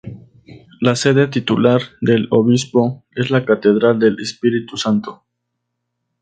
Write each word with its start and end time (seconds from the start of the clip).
La 0.79 0.95
sede 0.95 1.27
titular 1.27 1.79
del 2.01 2.25
obispo 2.31 3.05
es 3.11 3.29
la 3.29 3.45
Catedral 3.45 3.99
del 3.99 4.19
Espíritu 4.19 4.75
Santo. 4.75 5.25